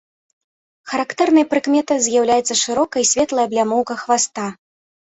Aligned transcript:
Характэрнай 0.93 1.45
прыкметай 1.51 1.97
з'яўляецца 2.07 2.59
шырокая 2.65 3.01
і 3.07 3.09
светлая 3.13 3.47
аблямоўка 3.53 4.03
хваста. 4.05 4.53